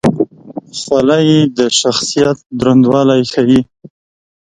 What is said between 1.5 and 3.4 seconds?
د شخصیت دروندوالی